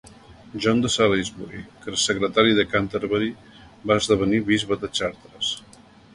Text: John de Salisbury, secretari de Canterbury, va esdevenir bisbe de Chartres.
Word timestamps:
John 0.65 0.79
de 0.85 0.89
Salisbury, 0.93 1.61
secretari 2.05 2.57
de 2.61 2.65
Canterbury, 2.73 3.29
va 3.93 4.01
esdevenir 4.05 4.43
bisbe 4.51 4.81
de 4.87 4.93
Chartres. 4.99 5.55